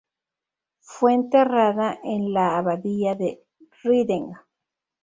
Fue 0.79 1.13
enterrada 1.13 1.99
en 2.03 2.33
la 2.33 2.57
abadía 2.57 3.13
de 3.13 3.43
Reading. 3.83 4.29